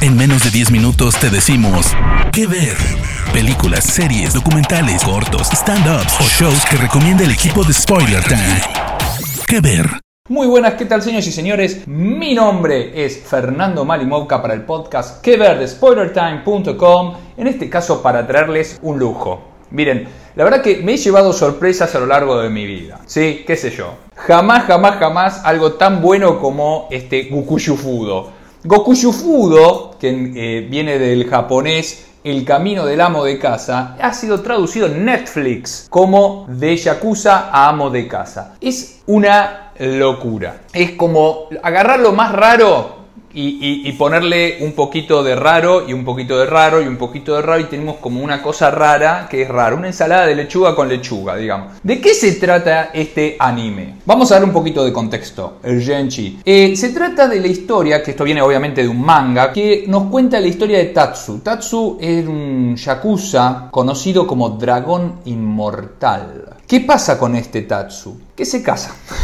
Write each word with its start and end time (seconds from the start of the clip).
En 0.00 0.16
menos 0.16 0.44
de 0.44 0.50
10 0.50 0.70
minutos 0.70 1.16
te 1.18 1.30
decimos 1.30 1.94
qué 2.32 2.46
ver. 2.46 2.76
Películas, 3.32 3.84
series, 3.84 4.34
documentales, 4.34 5.02
cortos, 5.02 5.48
stand-ups 5.50 6.20
o 6.20 6.24
shows 6.24 6.64
que 6.66 6.76
recomienda 6.76 7.24
el 7.24 7.30
equipo 7.30 7.64
de 7.64 7.72
Spoiler 7.72 8.22
Time. 8.24 8.60
¿Qué 9.46 9.60
ver? 9.60 9.86
Muy 10.28 10.46
buenas, 10.46 10.74
¿qué 10.74 10.86
tal 10.86 11.02
señores 11.02 11.26
y 11.26 11.32
señores? 11.32 11.86
Mi 11.86 12.34
nombre 12.34 13.04
es 13.04 13.18
Fernando 13.18 13.84
Malimovka 13.84 14.40
para 14.40 14.54
el 14.54 14.62
podcast 14.62 15.22
que 15.22 15.36
ver 15.36 15.58
de 15.58 15.68
spoilertime.com, 15.68 17.14
en 17.36 17.46
este 17.46 17.68
caso 17.68 18.02
para 18.02 18.26
traerles 18.26 18.78
un 18.82 18.98
lujo. 18.98 19.42
Miren, 19.70 20.06
la 20.36 20.44
verdad 20.44 20.62
que 20.62 20.78
me 20.78 20.94
he 20.94 20.96
llevado 20.96 21.32
sorpresas 21.32 21.94
a 21.94 21.98
lo 21.98 22.06
largo 22.06 22.40
de 22.40 22.48
mi 22.48 22.66
vida. 22.66 23.00
Sí, 23.06 23.44
qué 23.46 23.56
sé 23.56 23.70
yo. 23.70 23.94
Jamás, 24.14 24.64
jamás, 24.64 24.96
jamás 24.98 25.44
algo 25.44 25.72
tan 25.74 26.00
bueno 26.00 26.40
como 26.40 26.88
este 26.90 27.28
Fudo. 27.28 28.30
Gokushu 28.66 29.12
Fudo, 29.12 29.96
que 30.00 30.08
eh, 30.08 30.66
viene 30.70 30.98
del 30.98 31.28
japonés 31.28 32.06
El 32.24 32.46
camino 32.46 32.86
del 32.86 33.02
amo 33.02 33.22
de 33.22 33.38
casa, 33.38 33.94
ha 34.00 34.14
sido 34.14 34.40
traducido 34.40 34.86
en 34.86 35.04
Netflix 35.04 35.86
como 35.90 36.46
de 36.48 36.74
Yakuza 36.74 37.50
a 37.50 37.68
amo 37.68 37.90
de 37.90 38.08
casa. 38.08 38.54
Es 38.62 39.02
una 39.06 39.72
locura. 39.78 40.62
Es 40.72 40.92
como 40.92 41.48
agarrar 41.62 42.00
lo 42.00 42.12
más 42.12 42.32
raro 42.32 42.93
y, 43.34 43.92
ponerle 43.92 44.58
un 44.60 44.72
poquito 44.72 45.22
de 45.22 45.34
raro 45.34 45.88
y 45.88 45.92
un 45.92 46.04
poquito 46.04 46.38
de 46.38 46.46
raro 46.46 46.80
y 46.80 46.86
un 46.86 46.96
poquito 46.96 47.34
de 47.34 47.42
raro 47.42 47.60
y 47.60 47.64
tenemos 47.64 47.96
como 47.96 48.22
una 48.22 48.42
cosa 48.42 48.70
rara 48.70 49.26
que 49.28 49.42
es 49.42 49.48
rara, 49.48 49.74
una 49.74 49.88
ensalada 49.88 50.26
de 50.26 50.34
lechuga 50.34 50.74
con 50.74 50.88
lechuga, 50.88 51.36
digamos. 51.36 51.74
¿De 51.82 52.00
qué 52.00 52.14
se 52.14 52.32
trata 52.32 52.90
este 52.92 53.36
anime? 53.38 53.96
Vamos 54.06 54.30
a 54.30 54.36
dar 54.36 54.44
un 54.44 54.52
poquito 54.52 54.84
de 54.84 54.92
contexto, 54.92 55.58
el 55.62 55.82
Genchi. 55.82 56.40
Eh, 56.44 56.76
se 56.76 56.90
trata 56.90 57.26
de 57.28 57.40
la 57.40 57.48
historia, 57.48 58.02
que 58.02 58.12
esto 58.12 58.24
viene 58.24 58.42
obviamente 58.42 58.82
de 58.82 58.88
un 58.88 59.00
manga, 59.00 59.52
que 59.52 59.84
nos 59.88 60.04
cuenta 60.04 60.40
la 60.40 60.46
historia 60.46 60.78
de 60.78 60.86
Tatsu. 60.86 61.38
Tatsu 61.38 61.98
es 62.00 62.26
un 62.26 62.76
yakuza 62.76 63.68
conocido 63.70 64.26
como 64.26 64.50
dragón 64.50 65.20
inmortal. 65.24 66.56
¿Qué 66.66 66.80
pasa 66.80 67.18
con 67.18 67.36
este 67.36 67.62
Tatsu? 67.62 68.18
Que 68.34 68.44
se 68.44 68.62
casa. 68.62 68.94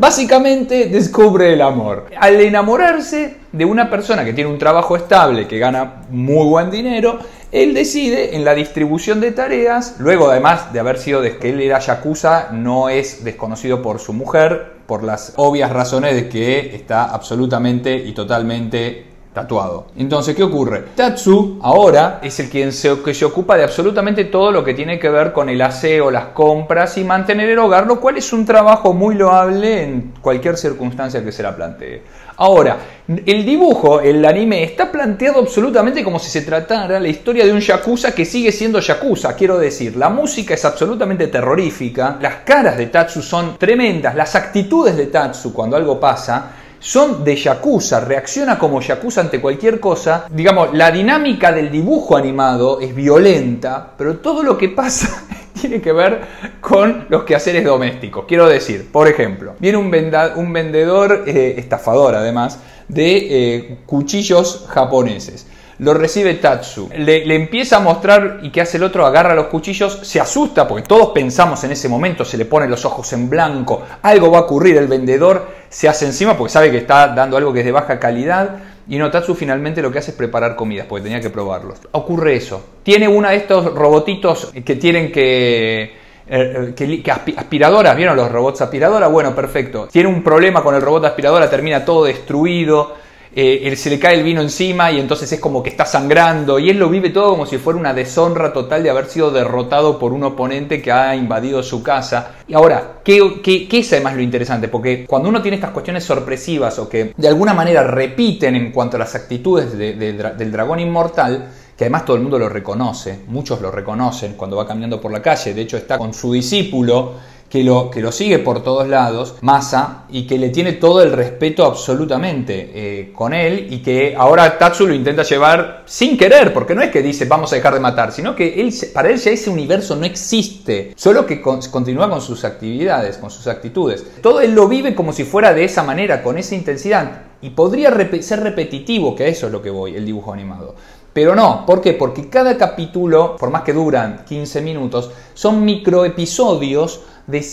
Básicamente 0.00 0.86
descubre 0.86 1.52
el 1.52 1.60
amor. 1.60 2.06
Al 2.16 2.40
enamorarse 2.40 3.36
de 3.52 3.66
una 3.66 3.90
persona 3.90 4.24
que 4.24 4.32
tiene 4.32 4.48
un 4.48 4.58
trabajo 4.58 4.96
estable, 4.96 5.46
que 5.46 5.58
gana 5.58 6.04
muy 6.08 6.48
buen 6.48 6.70
dinero, 6.70 7.18
él 7.52 7.74
decide 7.74 8.34
en 8.34 8.46
la 8.46 8.54
distribución 8.54 9.20
de 9.20 9.32
tareas, 9.32 9.96
luego 9.98 10.30
además 10.30 10.72
de 10.72 10.80
haber 10.80 10.96
sido 10.96 11.20
de 11.20 11.36
que 11.36 11.50
él 11.50 11.60
era 11.60 11.80
yakuza, 11.80 12.48
no 12.50 12.88
es 12.88 13.24
desconocido 13.24 13.82
por 13.82 13.98
su 13.98 14.14
mujer, 14.14 14.72
por 14.86 15.04
las 15.04 15.34
obvias 15.36 15.70
razones 15.70 16.14
de 16.14 16.30
que 16.30 16.74
está 16.74 17.04
absolutamente 17.04 17.94
y 17.94 18.12
totalmente 18.12 19.09
tatuado. 19.32 19.86
Entonces, 19.96 20.34
¿qué 20.34 20.42
ocurre? 20.42 20.84
Tatsu 20.94 21.58
ahora 21.62 22.18
es 22.22 22.40
el 22.40 22.50
quien 22.50 22.72
se, 22.72 23.00
que 23.00 23.14
se 23.14 23.24
ocupa 23.24 23.56
de 23.56 23.62
absolutamente 23.62 24.24
todo 24.24 24.50
lo 24.50 24.64
que 24.64 24.74
tiene 24.74 24.98
que 24.98 25.08
ver 25.08 25.32
con 25.32 25.48
el 25.48 25.62
aseo, 25.62 26.10
las 26.10 26.26
compras 26.26 26.98
y 26.98 27.04
mantener 27.04 27.48
el 27.48 27.58
hogar, 27.58 27.86
lo 27.86 28.00
cual 28.00 28.16
es 28.16 28.32
un 28.32 28.44
trabajo 28.44 28.92
muy 28.92 29.14
loable 29.14 29.84
en 29.84 30.14
cualquier 30.20 30.56
circunstancia 30.56 31.24
que 31.24 31.30
se 31.30 31.42
la 31.42 31.54
plantee. 31.54 32.02
Ahora, 32.38 32.78
el 33.06 33.44
dibujo, 33.44 34.00
el 34.00 34.24
anime, 34.24 34.64
está 34.64 34.90
planteado 34.90 35.40
absolutamente 35.40 36.02
como 36.02 36.18
si 36.18 36.30
se 36.30 36.40
tratara 36.40 36.98
la 36.98 37.08
historia 37.08 37.44
de 37.44 37.52
un 37.52 37.60
yakuza 37.60 38.12
que 38.12 38.24
sigue 38.24 38.50
siendo 38.50 38.80
yakuza. 38.80 39.36
Quiero 39.36 39.58
decir, 39.58 39.94
la 39.94 40.08
música 40.08 40.54
es 40.54 40.64
absolutamente 40.64 41.26
terrorífica, 41.26 42.16
las 42.20 42.36
caras 42.36 42.78
de 42.78 42.86
Tatsu 42.86 43.20
son 43.20 43.58
tremendas, 43.58 44.14
las 44.14 44.34
actitudes 44.34 44.96
de 44.96 45.06
Tatsu 45.06 45.52
cuando 45.52 45.76
algo 45.76 46.00
pasa 46.00 46.52
son 46.80 47.22
de 47.22 47.36
Yakuza, 47.36 48.00
reacciona 48.00 48.58
como 48.58 48.80
Yakuza 48.80 49.20
ante 49.20 49.40
cualquier 49.40 49.78
cosa. 49.78 50.26
Digamos, 50.30 50.74
la 50.74 50.90
dinámica 50.90 51.52
del 51.52 51.70
dibujo 51.70 52.16
animado 52.16 52.80
es 52.80 52.94
violenta, 52.94 53.92
pero 53.96 54.16
todo 54.16 54.42
lo 54.42 54.58
que 54.58 54.70
pasa 54.70 55.24
tiene 55.60 55.80
que 55.80 55.92
ver 55.92 56.20
con 56.60 57.06
los 57.08 57.24
quehaceres 57.24 57.64
domésticos. 57.64 58.24
Quiero 58.26 58.48
decir, 58.48 58.90
por 58.90 59.06
ejemplo, 59.06 59.54
viene 59.58 59.78
un, 59.78 59.92
un 60.36 60.52
vendedor, 60.52 61.24
eh, 61.26 61.54
estafador 61.58 62.14
además, 62.14 62.58
de 62.88 63.16
eh, 63.18 63.78
cuchillos 63.86 64.66
japoneses 64.68 65.46
lo 65.80 65.94
recibe 65.94 66.34
Tatsu. 66.34 66.90
Le, 66.94 67.34
empieza 67.34 67.78
a 67.78 67.80
mostrar 67.80 68.40
y 68.42 68.50
que 68.50 68.60
hace 68.60 68.76
el 68.76 68.82
otro, 68.82 69.06
agarra 69.06 69.34
los 69.34 69.46
cuchillos, 69.46 70.00
se 70.02 70.20
asusta 70.20 70.68
porque 70.68 70.86
todos 70.86 71.08
pensamos 71.08 71.64
en 71.64 71.72
ese 71.72 71.88
momento, 71.88 72.24
se 72.24 72.36
le 72.36 72.44
ponen 72.44 72.70
los 72.70 72.84
ojos 72.84 73.12
en 73.14 73.30
blanco, 73.30 73.82
algo 74.02 74.30
va 74.30 74.38
a 74.38 74.42
ocurrir, 74.42 74.76
el 74.76 74.88
vendedor 74.88 75.59
se 75.70 75.88
hace 75.88 76.04
encima 76.04 76.36
porque 76.36 76.52
sabe 76.52 76.70
que 76.70 76.76
está 76.76 77.08
dando 77.08 77.38
algo 77.38 77.52
que 77.52 77.60
es 77.60 77.64
de 77.64 77.72
baja 77.72 77.98
calidad. 77.98 78.58
Y 78.88 78.98
no, 78.98 79.10
Tatsu 79.10 79.34
finalmente 79.34 79.80
lo 79.80 79.90
que 79.90 80.00
hace 80.00 80.10
es 80.10 80.16
preparar 80.16 80.56
comidas, 80.56 80.86
porque 80.86 81.04
tenía 81.04 81.20
que 81.20 81.30
probarlos. 81.30 81.78
Ocurre 81.92 82.34
eso. 82.36 82.62
Tiene 82.82 83.08
uno 83.08 83.28
de 83.28 83.36
estos 83.36 83.72
robotitos 83.72 84.52
que 84.64 84.76
tienen 84.76 85.12
que 85.12 85.98
eh, 86.32 86.74
que, 86.76 87.10
aspiradoras, 87.10 87.96
¿vieron 87.96 88.16
los 88.16 88.30
robots 88.30 88.60
aspiradoras? 88.60 89.10
Bueno, 89.10 89.34
perfecto. 89.34 89.88
Tiene 89.90 90.08
un 90.08 90.22
problema 90.22 90.62
con 90.62 90.76
el 90.76 90.80
robot 90.80 91.06
aspiradora, 91.06 91.50
termina 91.50 91.84
todo 91.84 92.04
destruido. 92.04 92.94
Eh, 93.32 93.74
se 93.76 93.90
le 93.90 93.98
cae 94.00 94.16
el 94.16 94.24
vino 94.24 94.40
encima 94.40 94.90
y 94.90 94.98
entonces 94.98 95.30
es 95.30 95.38
como 95.38 95.62
que 95.62 95.70
está 95.70 95.86
sangrando 95.86 96.58
y 96.58 96.68
él 96.68 96.78
lo 96.78 96.88
vive 96.88 97.10
todo 97.10 97.30
como 97.30 97.46
si 97.46 97.58
fuera 97.58 97.78
una 97.78 97.94
deshonra 97.94 98.52
total 98.52 98.82
de 98.82 98.90
haber 98.90 99.06
sido 99.06 99.30
derrotado 99.30 100.00
por 100.00 100.12
un 100.12 100.24
oponente 100.24 100.82
que 100.82 100.90
ha 100.90 101.14
invadido 101.14 101.62
su 101.62 101.80
casa. 101.80 102.32
Y 102.48 102.54
ahora, 102.54 103.00
¿qué, 103.04 103.40
qué, 103.42 103.68
es 103.78 103.92
además 103.92 104.16
lo 104.16 104.22
interesante? 104.22 104.66
Porque 104.66 105.06
cuando 105.06 105.28
uno 105.28 105.40
tiene 105.40 105.54
estas 105.54 105.70
cuestiones 105.70 106.02
sorpresivas 106.02 106.78
o 106.80 106.88
que 106.88 107.14
de 107.16 107.28
alguna 107.28 107.54
manera 107.54 107.84
repiten 107.84 108.56
en 108.56 108.72
cuanto 108.72 108.96
a 108.96 109.00
las 109.00 109.14
actitudes 109.14 109.78
del 109.78 110.52
dragón 110.52 110.80
inmortal, 110.80 111.48
que 111.76 111.84
además 111.84 112.04
todo 112.04 112.16
el 112.16 112.22
mundo 112.22 112.38
lo 112.38 112.48
reconoce, 112.48 113.20
muchos 113.28 113.60
lo 113.60 113.70
reconocen 113.70 114.34
cuando 114.34 114.56
va 114.56 114.66
caminando 114.66 115.00
por 115.00 115.12
la 115.12 115.22
calle, 115.22 115.54
de 115.54 115.62
hecho 115.62 115.76
está 115.76 115.96
con 115.96 116.12
su 116.12 116.32
discípulo 116.32 117.14
que 117.50 117.64
lo, 117.64 117.90
que 117.90 118.00
lo 118.00 118.12
sigue 118.12 118.38
por 118.38 118.62
todos 118.62 118.88
lados, 118.88 119.34
Masa, 119.40 120.04
y 120.08 120.26
que 120.26 120.38
le 120.38 120.50
tiene 120.50 120.74
todo 120.74 121.02
el 121.02 121.12
respeto 121.12 121.66
absolutamente 121.66 122.70
eh, 122.72 123.12
con 123.12 123.34
él, 123.34 123.66
y 123.70 123.82
que 123.82 124.14
ahora 124.16 124.56
Tatsu 124.56 124.86
lo 124.86 124.94
intenta 124.94 125.24
llevar 125.24 125.82
sin 125.84 126.16
querer, 126.16 126.54
porque 126.54 126.76
no 126.76 126.82
es 126.82 126.90
que 126.90 127.02
dice 127.02 127.24
vamos 127.24 127.52
a 127.52 127.56
dejar 127.56 127.74
de 127.74 127.80
matar, 127.80 128.12
sino 128.12 128.36
que 128.36 128.60
él, 128.60 128.72
para 128.94 129.10
él 129.10 129.18
ya 129.18 129.32
ese 129.32 129.50
universo 129.50 129.96
no 129.96 130.06
existe, 130.06 130.94
solo 130.96 131.26
que 131.26 131.40
continúa 131.40 132.08
con 132.08 132.20
sus 132.20 132.44
actividades, 132.44 133.18
con 133.18 133.30
sus 133.30 133.48
actitudes. 133.48 134.06
Todo 134.22 134.40
él 134.40 134.54
lo 134.54 134.68
vive 134.68 134.94
como 134.94 135.12
si 135.12 135.24
fuera 135.24 135.52
de 135.52 135.64
esa 135.64 135.82
manera, 135.82 136.22
con 136.22 136.38
esa 136.38 136.54
intensidad, 136.54 137.22
y 137.42 137.50
podría 137.50 137.90
ser 138.22 138.40
repetitivo, 138.40 139.16
que 139.16 139.28
eso 139.28 139.46
es 139.46 139.52
lo 139.52 139.60
que 139.60 139.70
voy, 139.70 139.96
el 139.96 140.04
dibujo 140.04 140.32
animado. 140.32 140.76
Pero 141.12 141.34
no, 141.34 141.66
¿por 141.66 141.80
qué? 141.80 141.94
Porque 141.94 142.28
cada 142.28 142.56
capítulo, 142.56 143.36
por 143.36 143.50
más 143.50 143.62
que 143.62 143.72
duran 143.72 144.24
15 144.28 144.60
minutos, 144.60 145.10
son 145.34 145.64
microepisodios 145.64 147.00
de 147.26 147.44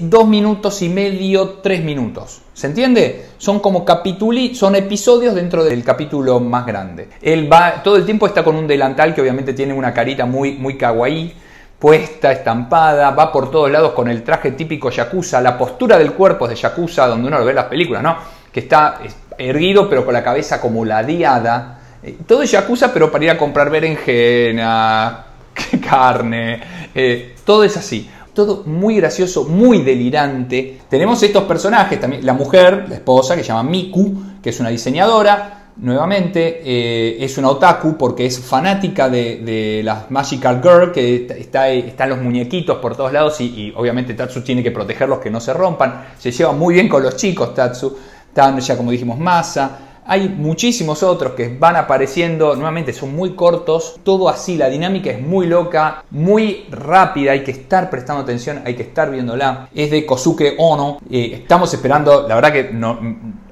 2 0.00 0.28
minutos 0.28 0.82
y 0.82 0.88
medio, 0.90 1.60
3 1.62 1.82
minutos. 1.84 2.42
¿Se 2.52 2.66
entiende? 2.66 3.30
Son 3.38 3.60
como 3.60 3.84
capítulos, 3.84 4.58
son 4.58 4.74
episodios 4.76 5.34
dentro 5.34 5.64
del 5.64 5.82
capítulo 5.82 6.38
más 6.38 6.66
grande. 6.66 7.08
Él 7.22 7.50
va, 7.50 7.82
todo 7.82 7.96
el 7.96 8.04
tiempo 8.04 8.26
está 8.26 8.44
con 8.44 8.56
un 8.56 8.66
delantal 8.66 9.14
que 9.14 9.22
obviamente 9.22 9.54
tiene 9.54 9.72
una 9.72 9.94
carita 9.94 10.26
muy, 10.26 10.52
muy 10.52 10.76
kawaii, 10.76 11.34
puesta, 11.78 12.30
estampada, 12.30 13.10
va 13.10 13.32
por 13.32 13.50
todos 13.50 13.70
lados 13.70 13.92
con 13.92 14.08
el 14.08 14.22
traje 14.22 14.52
típico 14.52 14.90
yakuza, 14.90 15.40
la 15.40 15.56
postura 15.56 15.98
del 15.98 16.12
cuerpo 16.12 16.44
es 16.44 16.50
de 16.50 16.56
yakuza, 16.56 17.06
donde 17.06 17.26
uno 17.26 17.38
lo 17.38 17.44
ve 17.44 17.50
en 17.50 17.56
las 17.56 17.64
películas, 17.64 18.02
¿no? 18.02 18.16
Que 18.52 18.60
está 18.60 19.00
erguido 19.38 19.88
pero 19.88 20.04
con 20.04 20.12
la 20.12 20.22
cabeza 20.22 20.60
como 20.60 20.84
ladeada 20.84 21.80
todo 22.26 22.42
es 22.42 22.50
yakuza, 22.50 22.92
pero 22.92 23.10
para 23.10 23.24
ir 23.24 23.30
a 23.30 23.38
comprar 23.38 23.70
berenjena, 23.70 25.26
carne, 25.88 26.60
eh, 26.94 27.34
todo 27.44 27.64
es 27.64 27.76
así. 27.76 28.08
Todo 28.34 28.62
muy 28.64 28.96
gracioso, 28.96 29.44
muy 29.44 29.82
delirante. 29.82 30.80
Tenemos 30.88 31.22
estos 31.22 31.44
personajes 31.44 32.00
también. 32.00 32.24
La 32.24 32.32
mujer, 32.32 32.86
la 32.88 32.94
esposa, 32.94 33.36
que 33.36 33.42
se 33.42 33.48
llama 33.48 33.62
Miku, 33.68 34.40
que 34.42 34.50
es 34.50 34.58
una 34.58 34.70
diseñadora. 34.70 35.58
Nuevamente, 35.76 36.62
eh, 36.64 37.22
es 37.22 37.36
una 37.36 37.50
otaku 37.50 37.96
porque 37.96 38.26
es 38.26 38.38
fanática 38.40 39.10
de, 39.10 39.82
las 39.84 40.10
Magical 40.10 40.60
Girl, 40.62 40.92
que 40.92 41.26
está, 41.38 41.68
están 41.68 42.08
los 42.08 42.20
muñequitos 42.20 42.78
por 42.78 42.96
todos 42.96 43.12
lados 43.12 43.40
y, 43.40 43.44
y, 43.44 43.72
obviamente 43.76 44.14
Tatsu 44.14 44.42
tiene 44.42 44.62
que 44.62 44.70
protegerlos 44.70 45.18
que 45.18 45.30
no 45.30 45.40
se 45.40 45.52
rompan. 45.52 46.06
Se 46.18 46.30
lleva 46.30 46.52
muy 46.52 46.74
bien 46.74 46.88
con 46.88 47.02
los 47.02 47.16
chicos 47.16 47.54
Tatsu. 47.54 47.96
Están 48.28 48.58
ya 48.60 48.76
como 48.78 48.90
dijimos 48.90 49.18
Masa. 49.18 49.91
Hay 50.04 50.28
muchísimos 50.28 51.02
otros 51.02 51.32
que 51.32 51.56
van 51.56 51.76
apareciendo, 51.76 52.56
nuevamente 52.56 52.92
son 52.92 53.14
muy 53.14 53.34
cortos, 53.34 54.00
todo 54.02 54.28
así, 54.28 54.56
la 54.56 54.68
dinámica 54.68 55.10
es 55.10 55.20
muy 55.20 55.46
loca, 55.46 56.04
muy 56.10 56.66
rápida, 56.70 57.32
hay 57.32 57.44
que 57.44 57.52
estar 57.52 57.88
prestando 57.88 58.22
atención, 58.22 58.62
hay 58.64 58.74
que 58.74 58.82
estar 58.82 59.10
viéndola. 59.10 59.68
Es 59.74 59.90
de 59.90 60.04
Kosuke 60.04 60.56
Ono, 60.58 60.98
eh, 61.08 61.30
estamos 61.34 61.72
esperando, 61.72 62.26
la 62.26 62.34
verdad 62.34 62.52
que 62.52 62.70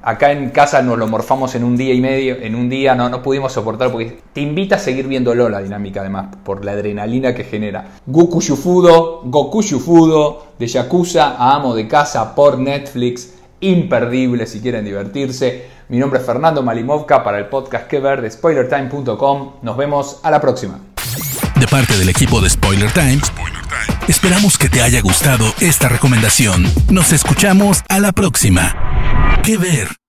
acá 0.01 0.31
en 0.31 0.49
casa 0.49 0.81
nos 0.81 0.97
lo 0.97 1.07
morfamos 1.07 1.55
en 1.55 1.63
un 1.63 1.77
día 1.77 1.93
y 1.93 2.01
medio, 2.01 2.35
en 2.41 2.55
un 2.55 2.69
día 2.69 2.95
no, 2.95 3.07
no 3.07 3.21
pudimos 3.21 3.53
soportar 3.53 3.91
porque 3.91 4.19
te 4.33 4.41
invita 4.41 4.75
a 4.75 4.79
seguir 4.79 5.07
viéndolo 5.07 5.47
la 5.47 5.61
dinámica 5.61 6.01
además, 6.01 6.35
por 6.43 6.65
la 6.65 6.73
adrenalina 6.73 7.33
que 7.33 7.43
genera. 7.43 7.85
Goku 8.05 8.41
Shufudo, 8.41 9.21
Goku 9.23 9.61
Shufudo, 9.61 10.47
de 10.59 10.67
Yakuza 10.67 11.35
a 11.37 11.55
Amo 11.55 11.75
de 11.75 11.87
Casa 11.87 12.35
por 12.35 12.59
Netflix, 12.59 13.40
imperdible 13.61 14.45
si 14.45 14.59
quieren 14.59 14.85
divertirse. 14.85 15.67
Mi 15.89 15.97
nombre 15.97 16.19
es 16.19 16.25
Fernando 16.25 16.63
Malimovka 16.63 17.23
para 17.23 17.37
el 17.37 17.47
podcast 17.47 17.87
Que 17.87 17.99
Ver 17.99 18.21
de 18.21 18.29
SpoilerTime.com. 18.29 19.53
Nos 19.61 19.77
vemos 19.77 20.19
a 20.23 20.31
la 20.31 20.41
próxima. 20.41 20.79
De 21.59 21.67
parte 21.67 21.97
del 21.97 22.09
equipo 22.09 22.41
de 22.41 22.49
Spoiler 22.49 22.91
Time, 22.91 23.19
esperamos 24.07 24.57
que 24.57 24.69
te 24.69 24.81
haya 24.81 25.01
gustado 25.01 25.45
esta 25.59 25.89
recomendación. 25.89 26.65
Nos 26.89 27.13
escuchamos 27.13 27.83
a 27.87 27.99
la 27.99 28.11
próxima. 28.11 28.75
Que 29.43 29.57
ver. 29.57 30.00